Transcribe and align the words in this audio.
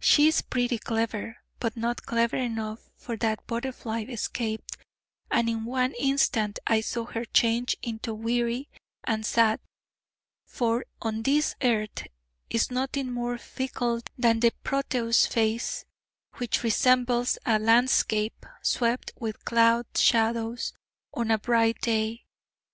She 0.00 0.28
is 0.28 0.42
pretty 0.42 0.76
clever, 0.76 1.38
but 1.58 1.78
not 1.78 2.04
clever 2.04 2.36
enough, 2.36 2.90
for 2.94 3.16
that 3.16 3.46
butterfly 3.46 4.02
escaped, 4.02 4.76
and 5.30 5.48
in 5.48 5.64
one 5.64 5.94
instant 5.98 6.58
I 6.66 6.82
saw 6.82 7.06
her 7.06 7.24
change 7.24 7.78
into 7.82 8.12
weary 8.12 8.68
and 9.04 9.24
sad, 9.24 9.60
for 10.44 10.84
on 11.00 11.22
this 11.22 11.54
earth 11.62 12.06
is 12.50 12.70
nothing 12.70 13.10
more 13.12 13.38
fickle 13.38 14.02
than 14.18 14.40
that 14.40 14.62
Proteus 14.62 15.26
face, 15.26 15.86
which 16.34 16.62
resembles 16.62 17.38
a 17.46 17.58
landscape 17.58 18.44
swept 18.60 19.12
with 19.18 19.42
cloud 19.46 19.86
shadows 19.94 20.74
on 21.14 21.30
a 21.30 21.38
bright 21.38 21.80
day. 21.80 22.26